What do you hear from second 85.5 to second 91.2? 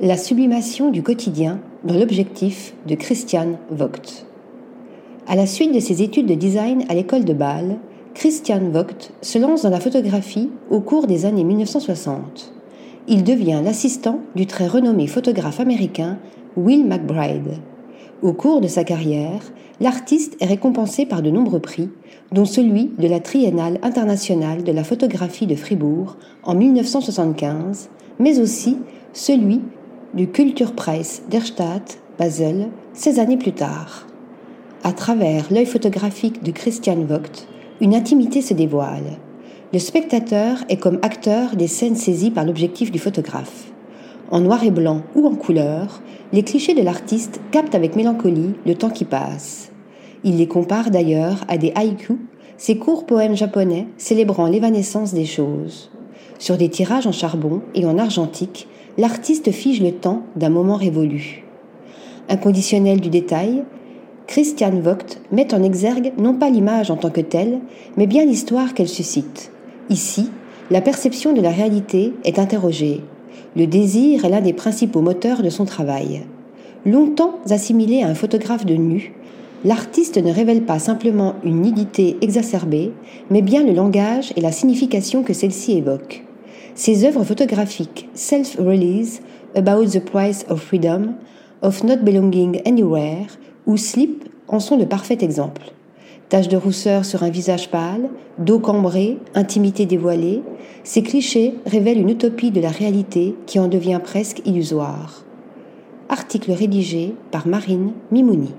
évoque. Ses œuvres photographiques Self-Release, About the Price of Freedom,